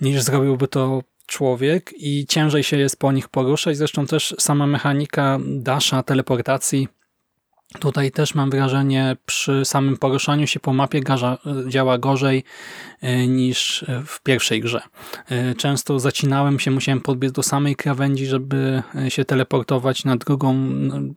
niż 0.00 0.23
zrobiłby 0.23 0.68
to 0.68 1.02
człowiek 1.26 1.92
i 1.97 2.26
ciężej 2.26 2.62
się 2.62 2.76
jest 2.76 2.99
po 2.99 3.12
nich 3.12 3.28
poruszać. 3.28 3.76
Zresztą 3.76 4.06
też 4.06 4.35
sama 4.38 4.66
mechanika 4.66 5.38
dasza, 5.47 6.02
teleportacji 6.02 6.88
Tutaj 7.80 8.11
też 8.11 8.35
mam 8.35 8.50
wrażenie, 8.50 9.16
przy 9.26 9.64
samym 9.64 9.97
poruszaniu 9.97 10.47
się 10.47 10.61
po 10.61 10.73
mapie 10.73 11.00
garza, 11.00 11.38
działa 11.68 11.99
gorzej 11.99 12.45
e, 13.00 13.26
niż 13.26 13.85
w 14.06 14.23
pierwszej 14.23 14.61
grze. 14.61 14.80
E, 15.28 15.54
często 15.54 15.99
zacinałem 15.99 16.59
się, 16.59 16.71
musiałem 16.71 17.00
podbiec 17.00 17.33
do 17.33 17.42
samej 17.42 17.76
krawędzi, 17.76 18.26
żeby 18.26 18.83
e, 18.95 19.11
się 19.11 19.25
teleportować 19.25 20.04
na 20.04 20.16
drugą, 20.16 20.54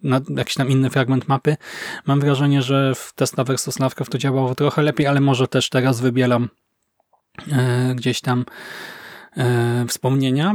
na 0.04 0.22
jakiś 0.36 0.56
tam 0.56 0.70
inny 0.70 0.89
fragment 0.89 1.28
mapy. 1.28 1.58
Mam 2.06 2.20
wrażenie, 2.20 2.62
że 2.62 2.96
w 2.96 3.13
Tesla 3.16 3.44
vs. 3.44 3.80
Lovecraft 3.80 4.12
to 4.12 4.18
działało 4.18 4.56
trochę 4.56 4.82
lepiej, 4.82 5.08
ale 5.08 5.22
może 5.22 5.48
też 5.48 5.70
teraz 5.70 6.01
wybieram 6.01 6.50
gdzieś 7.96 8.22
tam 8.22 8.46
wspomnienia. 9.88 10.53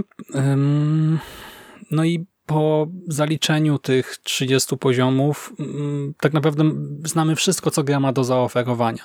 No 1.90 2.04
i 2.04 2.26
po 2.46 2.86
zaliczeniu 3.08 3.78
tych 3.78 4.16
30 4.22 4.76
poziomów 4.76 5.52
mm, 5.58 6.14
tak 6.20 6.32
naprawdę 6.32 6.64
znamy 7.04 7.36
wszystko, 7.36 7.70
co 7.70 7.84
gra 7.84 8.00
ma 8.00 8.12
do 8.12 8.24
zaoferowania. 8.24 9.04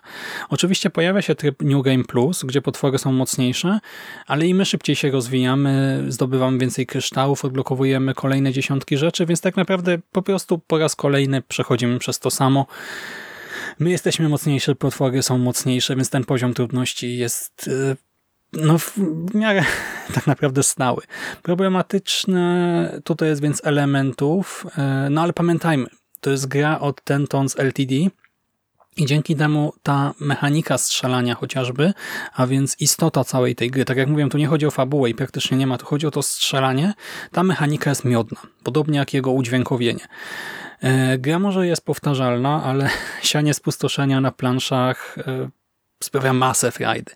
Oczywiście 0.50 0.90
pojawia 0.90 1.22
się 1.22 1.36
tryb 1.36 1.62
New 1.62 1.84
Game 1.84 2.04
Plus, 2.04 2.44
gdzie 2.44 2.62
potwory 2.62 2.98
są 2.98 3.12
mocniejsze, 3.12 3.80
ale 4.28 4.48
i 4.48 4.54
my 4.54 4.66
szybciej 4.66 4.96
się 4.96 5.12
rozwijamy, 5.12 6.04
zdobywamy 6.08 6.58
więcej 6.58 6.86
kryształów, 6.86 7.46
odblokowujemy 7.46 8.14
kolejne 8.14 8.52
dziesiątki 8.52 8.98
rzeczy, 8.98 9.26
więc 9.26 9.42
tak 9.42 9.58
naprawdę 9.58 9.98
po 10.12 10.22
prostu 10.22 10.60
po 10.60 10.78
raz 10.78 10.96
kolejny 10.96 11.42
przechodzimy 11.42 12.00
przez 12.00 12.20
to 12.20 12.32
samo. 12.32 12.66
My 13.80 13.90
jesteśmy 13.90 14.30
mocniejsze, 14.30 14.76
potwory 14.76 15.24
są 15.24 15.38
mocniejsze, 15.38 15.96
więc 15.96 16.10
ten 16.10 16.24
poziom 16.24 16.54
trudności 16.54 17.18
jest 17.18 17.68
y, 17.68 18.09
no 18.54 18.78
w 18.78 18.98
miarę 19.34 19.64
tak 20.16 20.28
naprawdę 20.28 20.64
stały. 20.64 21.02
Problematyczne 21.44 23.02
tutaj 23.04 23.30
jest 23.30 23.42
więc 23.42 23.62
elementów, 23.66 24.66
e, 24.78 25.08
no 25.10 25.22
ale 25.22 25.34
pamiętajmy, 25.34 25.88
to 26.20 26.30
jest 26.30 26.48
gra 26.48 26.80
od 26.80 27.04
Tentons 27.04 27.60
LTD 27.60 27.96
i 28.98 29.06
dzięki 29.06 29.36
temu 29.36 29.74
ta 29.84 30.14
mechanika 30.20 30.78
strzelania 30.78 31.36
chociażby, 31.36 31.94
a 32.34 32.48
więc 32.48 32.76
istota 32.80 33.24
całej 33.24 33.56
tej 33.56 33.72
gry, 33.72 33.86
tak 33.86 33.98
jak 33.98 34.08
mówiłem, 34.08 34.30
tu 34.30 34.38
nie 34.38 34.48
chodzi 34.48 34.66
o 34.66 34.72
fabułę 34.72 35.10
i 35.10 35.16
praktycznie 35.16 35.58
nie 35.58 35.68
ma, 35.68 35.78
tu 35.78 35.86
chodzi 35.86 36.08
o 36.08 36.12
to 36.12 36.22
strzelanie, 36.22 36.94
ta 37.32 37.44
mechanika 37.44 37.90
jest 37.90 38.06
miodna, 38.06 38.42
podobnie 38.64 39.00
jak 39.00 39.14
jego 39.14 39.32
udźwiękowienie. 39.32 40.08
E, 40.82 41.18
gra 41.18 41.40
może 41.40 41.68
jest 41.68 41.86
powtarzalna, 41.86 42.64
ale 42.64 42.90
sianie 43.22 43.54
spustoszenia 43.54 44.22
na 44.22 44.32
planszach 44.32 45.18
e, 45.18 45.50
sprawia 46.04 46.34
masę 46.34 46.72
frajdy. 46.72 47.12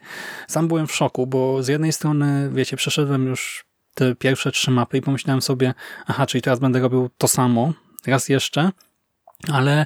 Sam 0.47 0.67
byłem 0.67 0.87
w 0.87 0.95
szoku, 0.95 1.27
bo 1.27 1.63
z 1.63 1.67
jednej 1.67 1.93
strony, 1.93 2.49
wiecie, 2.53 2.77
przeszedłem 2.77 3.27
już 3.27 3.65
te 3.93 4.15
pierwsze 4.15 4.51
trzy 4.51 4.71
mapy 4.71 4.97
i 4.97 5.01
pomyślałem 5.01 5.41
sobie, 5.41 5.73
aha, 6.07 6.25
czyli 6.25 6.41
teraz 6.41 6.59
będę 6.59 6.79
robił 6.79 7.09
to 7.17 7.27
samo, 7.27 7.73
raz 8.07 8.29
jeszcze, 8.29 8.71
ale 9.51 9.85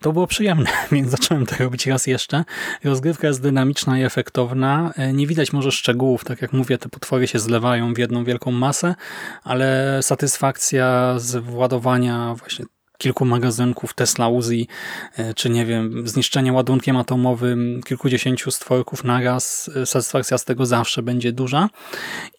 to 0.00 0.12
było 0.12 0.26
przyjemne, 0.26 0.70
więc 0.92 1.10
zacząłem 1.10 1.46
to 1.46 1.56
robić 1.58 1.86
raz 1.86 2.06
jeszcze. 2.06 2.44
Rozgrywka 2.84 3.26
jest 3.26 3.42
dynamiczna 3.42 3.98
i 3.98 4.02
efektowna. 4.02 4.92
Nie 5.12 5.26
widać 5.26 5.52
może 5.52 5.72
szczegółów, 5.72 6.24
tak 6.24 6.42
jak 6.42 6.52
mówię, 6.52 6.78
te 6.78 6.88
potwory 6.88 7.26
się 7.26 7.38
zlewają 7.38 7.94
w 7.94 7.98
jedną 7.98 8.24
wielką 8.24 8.50
masę, 8.50 8.94
ale 9.42 9.98
satysfakcja 10.02 11.14
z 11.18 11.44
władowania 11.44 12.34
właśnie 12.34 12.64
kilku 13.04 13.24
magazynków 13.24 13.94
Tesla 13.94 14.28
Uzi, 14.28 14.68
e, 15.16 15.34
czy 15.34 15.50
nie 15.50 15.66
wiem, 15.66 16.08
zniszczenie 16.08 16.52
ładunkiem 16.52 16.96
atomowym 16.96 17.80
kilkudziesięciu 17.86 18.50
stworków 18.50 19.04
naraz, 19.04 19.70
e, 19.76 19.86
satysfakcja 19.86 20.38
z 20.38 20.44
tego 20.44 20.66
zawsze 20.66 21.02
będzie 21.02 21.32
duża. 21.32 21.68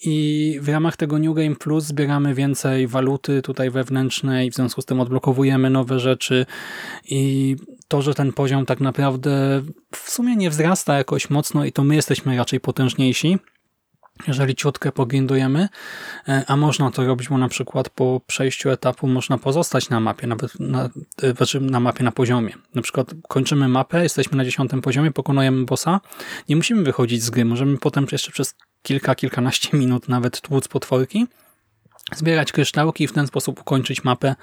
I 0.04 0.58
w 0.62 0.70
ramach 0.70 0.98
tego 0.98 1.20
New 1.20 1.36
Game 1.36 1.56
Plus 1.56 1.84
zbieramy 1.84 2.34
więcej 2.34 2.88
waluty 2.88 3.42
tutaj 3.42 3.72
wewnętrznej, 3.72 4.52
w 4.52 4.56
związku 4.56 4.82
z 4.82 4.86
tym 4.86 5.00
odblokowujemy 5.00 5.70
nowe 5.70 6.00
rzeczy 6.00 6.46
i 7.10 7.56
to, 7.88 8.02
że 8.02 8.14
ten 8.14 8.34
poziom 8.34 8.66
tak 8.66 8.80
naprawdę 8.80 9.62
w 9.96 10.10
sumie 10.10 10.36
nie 10.36 10.50
wzrasta 10.50 10.98
jakoś 10.98 11.30
mocno 11.30 11.66
i 11.66 11.72
to 11.72 11.84
my 11.84 11.96
jesteśmy 11.96 12.38
raczej 12.38 12.60
potężniejsi, 12.60 13.38
jeżeli 14.28 14.56
ciutkę 14.56 14.92
pogindujemy, 14.92 15.70
e, 16.28 16.44
a 16.48 16.56
można 16.58 16.92
to 16.92 17.06
robić, 17.06 17.30
bo 17.30 17.38
na 17.38 17.48
przykład 17.48 17.90
po 17.90 18.22
przejściu 18.28 18.70
etapu 18.70 19.08
można 19.08 19.38
pozostać 19.38 19.90
na 19.90 20.00
mapie, 20.00 20.28
nawet 20.28 20.60
na, 20.60 20.90
e, 21.24 21.34
znaczy 21.34 21.62
na 21.62 21.80
mapie 21.80 22.04
na 22.04 22.12
poziomie. 22.12 22.54
Na 22.76 22.82
przykład 22.82 23.12
kończymy 23.28 23.68
mapę, 23.68 24.04
jesteśmy 24.04 24.38
na 24.38 24.46
dziesiątym 24.46 24.82
poziomie, 24.82 25.12
pokonujemy 25.12 25.66
bossa, 25.66 26.02
nie 26.50 26.56
musimy 26.56 26.84
wychodzić 26.84 27.24
z 27.24 27.30
gry, 27.30 27.46
możemy 27.46 27.78
potem 27.78 28.08
jeszcze 28.12 28.32
przez 28.32 28.56
kilka, 28.82 29.16
kilkanaście 29.16 29.70
minut 29.78 30.10
nawet 30.10 30.42
tłuc 30.42 30.68
potworki, 30.68 31.28
zbierać 32.16 32.52
kryształki 32.52 33.04
i 33.04 33.08
w 33.08 33.14
ten 33.14 33.28
sposób 33.28 33.62
ukończyć 33.62 34.04
mapę, 34.04 34.36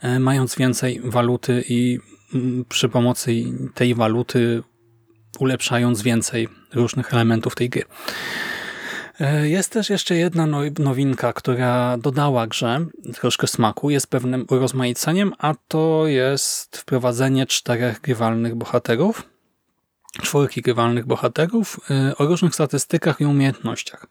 e, 0.00 0.18
mając 0.18 0.56
więcej 0.56 1.00
waluty 1.04 1.64
i 1.68 1.98
mm, 2.34 2.64
przy 2.68 2.88
pomocy 2.88 3.32
tej 3.74 3.94
waluty 3.94 4.62
ulepszając 5.38 6.02
więcej 6.02 6.48
różnych 6.74 7.14
elementów 7.14 7.54
tej 7.54 7.68
gry. 7.68 7.82
E, 9.20 9.48
jest 9.48 9.72
też 9.72 9.90
jeszcze 9.90 10.16
jedna 10.16 10.46
no, 10.46 10.60
nowinka, 10.78 11.32
która 11.32 11.98
dodała 11.98 12.46
grze 12.46 12.86
troszkę 13.14 13.46
smaku, 13.46 13.90
jest 13.90 14.06
pewnym 14.06 14.46
urozmaiceniem, 14.50 15.32
a 15.38 15.54
to 15.68 16.06
jest 16.06 16.76
wprowadzenie 16.76 17.46
czterech 17.46 18.00
grywalnych 18.00 18.54
bohaterów, 18.54 19.22
czwórki 20.22 20.62
grywalnych 20.62 21.06
bohaterów 21.06 21.80
e, 21.90 22.16
o 22.16 22.26
różnych 22.26 22.54
statystykach 22.54 23.20
i 23.20 23.24
umiejętnościach. 23.24 24.06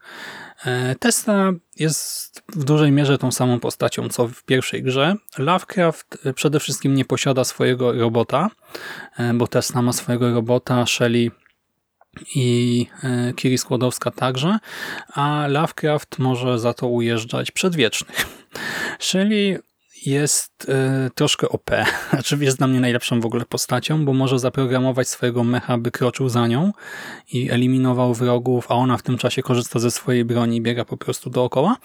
E, 0.65 0.95
Tesla 0.95 1.51
jest 1.75 2.43
w 2.47 2.63
dużej 2.63 2.91
mierze 2.91 3.17
tą 3.17 3.31
samą 3.31 3.59
postacią, 3.59 4.09
co 4.09 4.27
w 4.27 4.43
pierwszej 4.43 4.83
grze. 4.83 5.15
Lovecraft 5.37 6.17
przede 6.35 6.59
wszystkim 6.59 6.95
nie 6.95 7.05
posiada 7.05 7.43
swojego 7.43 7.93
robota, 7.93 8.49
bo 9.33 9.47
Tesla 9.47 9.81
ma 9.81 9.93
swojego 9.93 10.33
robota, 10.33 10.85
Shelley 10.85 11.31
i 12.35 12.87
e, 13.03 13.33
Kiri 13.33 13.57
Skłodowska 13.57 14.11
także, 14.11 14.59
a 15.13 15.47
Lovecraft 15.47 16.19
może 16.19 16.59
za 16.59 16.73
to 16.73 16.87
ujeżdżać 16.87 17.51
przedwiecznych. 17.51 18.25
Czyli 18.99 19.57
jest 20.05 20.69
y, 21.07 21.09
troszkę 21.15 21.49
OP. 21.49 21.71
Znaczy 22.09 22.37
jest 22.41 22.57
dla 22.57 22.67
mnie 22.67 22.79
najlepszą 22.79 23.21
w 23.21 23.25
ogóle 23.25 23.45
postacią, 23.45 24.05
bo 24.05 24.13
może 24.13 24.39
zaprogramować 24.39 25.07
swojego 25.07 25.43
mecha, 25.43 25.77
by 25.77 25.91
kroczył 25.91 26.29
za 26.29 26.47
nią 26.47 26.71
i 27.33 27.51
eliminował 27.51 28.13
wrogów, 28.13 28.71
a 28.71 28.75
ona 28.75 28.97
w 28.97 29.01
tym 29.01 29.17
czasie 29.17 29.41
korzysta 29.41 29.79
ze 29.79 29.91
swojej 29.91 30.25
broni 30.25 30.57
i 30.57 30.61
biega 30.61 30.85
po 30.85 30.97
prostu 30.97 31.29
dookoła. 31.29 31.77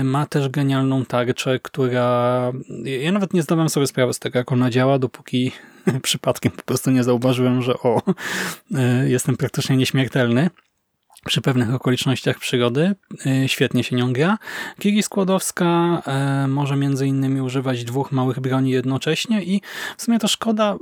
Y, 0.00 0.04
ma 0.04 0.26
też 0.26 0.48
genialną 0.48 1.04
tarczę, 1.04 1.58
która... 1.58 2.52
Ja 2.84 3.12
nawet 3.12 3.34
nie 3.34 3.42
zdawałem 3.42 3.68
sobie 3.68 3.86
sprawy 3.86 4.14
z 4.14 4.18
tego, 4.18 4.38
jak 4.38 4.52
ona 4.52 4.70
działa, 4.70 4.98
dopóki 4.98 5.52
przypadkiem 6.02 6.52
po 6.52 6.62
prostu 6.62 6.90
nie 6.90 7.04
zauważyłem, 7.04 7.62
że 7.62 7.74
o, 7.74 8.02
y, 8.70 9.10
jestem 9.10 9.36
praktycznie 9.36 9.76
nieśmiertelny 9.76 10.50
przy 11.26 11.40
pewnych 11.40 11.74
okolicznościach 11.74 12.38
przyrody. 12.38 12.94
Y, 13.26 13.48
świetnie 13.48 13.84
się 13.84 13.96
nią 13.96 14.12
gra. 14.12 14.38
Kiri 14.78 15.02
Skłodowska 15.02 16.02
y, 16.44 16.48
może 16.48 16.76
między 16.76 17.06
innymi 17.06 17.40
używać 17.40 17.84
dwóch 17.84 18.12
małych 18.12 18.40
broni 18.40 18.70
jednocześnie 18.70 19.42
i 19.42 19.60
w 19.96 20.02
sumie 20.02 20.18
to 20.18 20.28
szkoda 20.28 20.76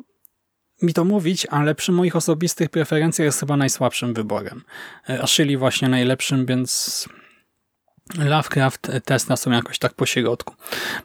mi 0.82 0.94
to 0.94 1.04
mówić, 1.04 1.46
ale 1.50 1.74
przy 1.74 1.92
moich 1.92 2.16
osobistych 2.16 2.70
preferencjach 2.70 3.24
jest 3.24 3.40
chyba 3.40 3.56
najsłabszym 3.56 4.14
wyborem. 4.14 4.64
A 5.08 5.56
właśnie 5.58 5.88
najlepszym, 5.88 6.46
więc 6.46 7.08
Lovecraft, 8.18 8.90
Tesla 9.05 9.37
są 9.37 9.51
jakoś 9.51 9.79
tak 9.79 9.94
po 9.94 10.07
środku. 10.07 10.55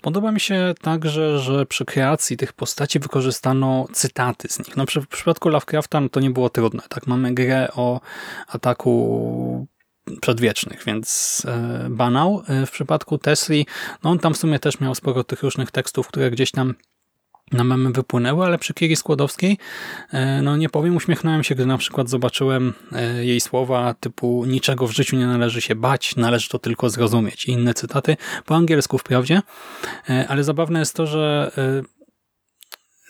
Podoba 0.01 0.31
mi 0.31 0.39
się 0.39 0.73
także, 0.81 1.39
że 1.39 1.65
przy 1.65 1.85
kreacji 1.85 2.37
tych 2.37 2.53
postaci 2.53 2.99
wykorzystano 2.99 3.87
cytaty 3.93 4.47
z 4.49 4.59
nich. 4.59 4.77
No 4.77 4.85
przy, 4.85 5.01
w 5.01 5.07
przypadku 5.07 5.49
Lovecrafta 5.49 6.01
no 6.01 6.09
to 6.09 6.19
nie 6.19 6.29
było 6.29 6.49
trudne. 6.49 6.83
Tak 6.89 7.07
Mamy 7.07 7.33
grę 7.33 7.67
o 7.75 8.01
ataku 8.47 9.67
przedwiecznych, 10.21 10.83
więc 10.85 11.41
e, 11.47 11.87
banał. 11.89 12.43
E, 12.47 12.65
w 12.65 12.71
przypadku 12.71 13.17
Tesli, 13.17 13.65
no 14.03 14.09
on 14.09 14.19
tam 14.19 14.33
w 14.33 14.37
sumie 14.37 14.59
też 14.59 14.79
miał 14.79 14.95
sporo 14.95 15.23
tych 15.23 15.43
różnych 15.43 15.71
tekstów, 15.71 16.07
które 16.07 16.31
gdzieś 16.31 16.51
tam 16.51 16.73
na 17.51 17.63
memy 17.63 17.91
wypłynęły, 17.91 18.45
ale 18.45 18.57
przy 18.57 18.73
Kiri 18.73 18.95
Skłodowskiej, 18.95 19.57
e, 20.11 20.41
no 20.41 20.57
nie 20.57 20.69
powiem, 20.69 20.95
uśmiechnąłem 20.95 21.43
się, 21.43 21.55
gdy 21.55 21.65
na 21.65 21.77
przykład 21.77 22.09
zobaczyłem 22.09 22.73
e, 22.91 23.25
jej 23.25 23.41
słowa 23.41 23.93
typu 23.93 24.45
niczego 24.45 24.87
w 24.87 24.91
życiu 24.91 25.15
nie 25.15 25.27
należy 25.27 25.61
się 25.61 25.75
bać, 25.75 26.15
należy 26.15 26.49
to 26.49 26.59
tylko 26.59 26.89
zrozumieć 26.89 27.45
i 27.45 27.51
inne 27.51 27.73
cytaty, 27.73 28.17
po 28.45 28.55
angielsku 28.55 28.97
wprawdzie, 28.97 29.41
e, 30.09 30.27
ale 30.27 30.43
zabawne 30.43 30.79
jest 30.79 30.95
to, 30.95 31.07
że 31.07 31.51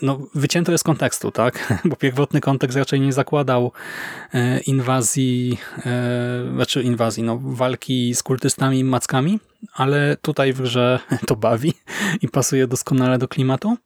no, 0.01 0.19
wycięto 0.35 0.71
je 0.71 0.77
z 0.77 0.83
kontekstu, 0.83 1.31
tak? 1.31 1.73
Bo 1.89 1.95
pierwotny 1.95 2.41
kontekst 2.41 2.77
raczej 2.77 3.01
nie 3.01 3.13
zakładał 3.13 3.71
inwazji, 4.67 5.57
znaczy 6.53 6.83
inwazji, 6.83 7.23
no, 7.23 7.39
walki 7.43 8.15
z 8.15 8.23
kultystami 8.23 8.79
i 8.79 8.83
mackami, 8.83 9.39
ale 9.73 10.17
tutaj 10.21 10.53
w 10.53 10.61
grze 10.61 10.99
to 11.27 11.35
bawi 11.35 11.73
i 12.21 12.29
pasuje 12.29 12.67
doskonale 12.67 13.17
do 13.17 13.27
klimatu. 13.27 13.77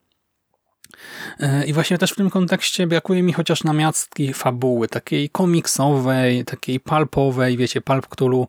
E, 1.39 1.65
I 1.65 1.73
właśnie 1.73 1.97
też 1.97 2.11
w 2.11 2.15
tym 2.15 2.29
kontekście 2.29 2.87
brakuje 2.87 3.23
mi 3.23 3.33
chociaż 3.33 3.63
namiastki 3.63 4.33
fabuły, 4.33 4.87
takiej 4.87 5.29
komiksowej, 5.29 6.45
takiej 6.45 6.79
palpowej, 6.79 7.57
wiecie, 7.57 7.81
palp 7.81 8.07
Cthulhu. 8.07 8.47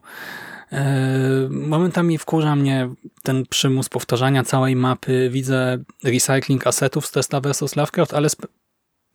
E, 0.71 1.47
momentami 1.49 2.17
wkurza 2.17 2.55
mnie 2.55 2.89
ten 3.23 3.45
przymus 3.45 3.89
powtarzania 3.89 4.43
całej 4.43 4.75
mapy. 4.75 5.29
Widzę 5.31 5.77
recycling 6.03 6.67
asetów 6.67 7.05
z 7.05 7.11
Tesla 7.11 7.41
vs. 7.41 7.75
Lovecraft, 7.75 8.13
ale 8.13 8.27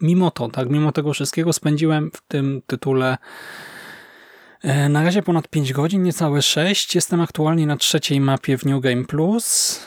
mimo 0.00 0.30
to, 0.30 0.48
tak, 0.48 0.70
mimo 0.70 0.92
tego 0.92 1.12
wszystkiego 1.12 1.52
spędziłem 1.52 2.10
w 2.10 2.20
tym 2.28 2.62
tytule 2.66 3.18
e, 4.62 4.88
na 4.88 5.04
razie 5.04 5.22
ponad 5.22 5.48
5 5.48 5.72
godzin, 5.72 6.02
niecałe 6.02 6.42
6. 6.42 6.94
Jestem 6.94 7.20
aktualnie 7.20 7.66
na 7.66 7.76
trzeciej 7.76 8.20
mapie 8.20 8.58
w 8.58 8.64
New 8.64 8.82
Game 8.82 9.04
Plus 9.04 9.80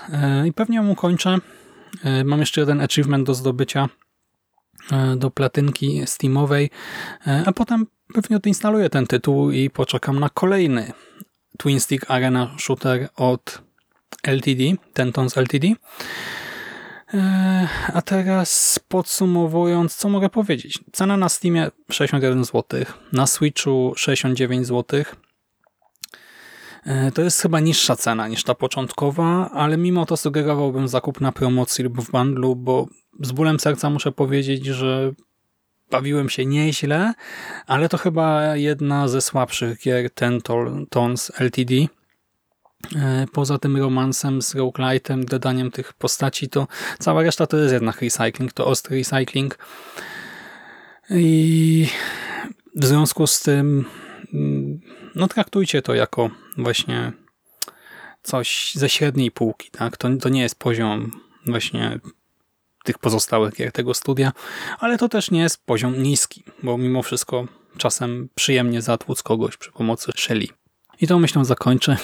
i 0.46 0.54
pewnie 0.54 0.78
ją 0.78 0.90
ukończę. 0.90 1.38
E, 2.04 2.24
mam 2.24 2.40
jeszcze 2.40 2.62
jeden 2.62 2.82
achievement 2.82 3.28
do 3.28 3.34
zdobycia 3.34 3.90
e, 4.92 5.16
do 5.16 5.32
platynki 5.32 6.02
Steamowej, 6.06 6.70
e, 7.28 7.44
a 7.46 7.52
potem 7.52 7.88
pewnie 8.14 8.38
odinstaluję 8.38 8.90
ten 8.90 9.08
tytuł 9.08 9.52
i 9.52 9.70
poczekam 9.70 10.20
na 10.20 10.30
kolejny 10.30 10.92
Twin 11.58 11.80
Stick 11.80 12.12
Arena 12.12 12.56
Shooter 12.60 13.10
od 13.16 13.62
LTD, 14.24 14.64
Tentons 14.94 15.38
LTD. 15.38 15.68
A 17.94 18.02
teraz 18.02 18.80
podsumowując, 18.88 19.96
co 19.96 20.10
mogę 20.10 20.30
powiedzieć? 20.30 20.80
Cena 20.92 21.18
na 21.18 21.30
Steamie 21.30 21.72
61 21.92 22.44
zł, 22.44 22.86
na 23.14 23.28
Switchu 23.28 23.94
69 23.96 24.68
zł, 24.68 25.04
to 27.14 27.22
jest 27.22 27.42
chyba 27.42 27.60
niższa 27.60 27.96
cena 27.96 28.28
niż 28.28 28.44
ta 28.44 28.56
początkowa, 28.56 29.50
ale 29.54 29.78
mimo 29.78 30.06
to 30.06 30.18
sugerowałbym 30.18 30.88
zakup 30.88 31.22
na 31.22 31.32
promocji 31.32 31.84
lub 31.84 32.02
w 32.02 32.12
bundlu, 32.12 32.56
bo 32.56 32.88
z 33.22 33.32
bólem 33.32 33.60
serca 33.60 33.90
muszę 33.90 34.12
powiedzieć, 34.12 34.66
że 34.66 35.12
bawiłem 35.92 36.30
się 36.30 36.46
nieźle, 36.46 37.14
ale 37.68 37.90
to 37.90 37.98
chyba 37.98 38.56
jedna 38.56 39.08
ze 39.08 39.22
słabszych 39.22 39.80
gier 39.80 40.10
ten 40.10 40.40
Tons 40.90 41.32
LTD. 41.40 41.74
E, 42.96 43.26
poza 43.34 43.58
tym 43.58 43.78
romansem 43.78 44.42
z 44.42 44.56
roguelite'em, 44.56 45.26
dodaniem 45.26 45.72
tych 45.72 45.94
postaci, 45.94 46.50
to 46.50 46.68
cała 47.00 47.24
reszta 47.24 47.48
to 47.48 47.58
jest 47.58 47.74
jednak 47.74 48.02
recycling, 48.02 48.54
to 48.54 48.66
ostry 48.66 48.98
recycling. 48.98 49.58
I 51.10 51.88
w 52.76 52.86
związku 52.86 53.28
z 53.28 53.42
tym 53.42 53.86
mm, 54.34 54.80
no 55.16 55.28
traktujcie 55.28 55.82
to 55.82 55.94
jako 55.94 56.30
właśnie 56.58 57.12
coś 58.24 58.72
ze 58.76 58.90
średniej 58.90 59.32
półki. 59.32 59.72
Tak? 59.72 59.98
To, 59.98 60.10
to 60.22 60.30
nie 60.30 60.42
jest 60.42 60.60
poziom 60.60 61.12
właśnie 61.46 62.00
tych 62.84 62.98
pozostałych 62.98 63.56
gier 63.56 63.72
tego 63.72 63.94
studia, 63.94 64.32
ale 64.80 64.98
to 64.98 65.10
też 65.10 65.32
nie 65.32 65.40
jest 65.40 65.66
poziom 65.66 66.04
niski, 66.04 66.44
bo 66.64 66.78
mimo 66.78 67.04
wszystko 67.04 67.48
czasem 67.78 68.30
przyjemnie 68.36 68.82
zatłuc 68.82 69.24
kogoś 69.24 69.58
przy 69.58 69.72
pomocy 69.72 70.12
Shelly. 70.18 70.48
I 71.02 71.08
to 71.08 71.20
myślą 71.20 71.46
zakończę. 71.46 71.98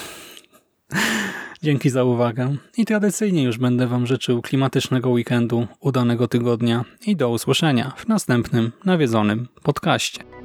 Dzięki 1.62 1.90
za 1.90 2.04
uwagę 2.04 2.56
i 2.76 2.84
tradycyjnie 2.84 3.42
już 3.42 3.58
będę 3.58 3.86
Wam 3.86 4.06
życzył 4.06 4.42
klimatycznego 4.42 5.10
weekendu, 5.10 5.66
udanego 5.80 6.28
tygodnia 6.28 6.84
i 7.06 7.16
do 7.16 7.30
usłyszenia 7.30 7.92
w 7.96 8.08
następnym 8.08 8.72
nawiedzonym 8.84 9.48
podcaście. 9.62 10.35